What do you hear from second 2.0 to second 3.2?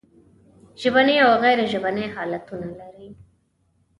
حالتونه لري.